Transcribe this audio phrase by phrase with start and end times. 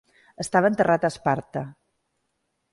[0.43, 1.65] Estava enterrat a Esparta.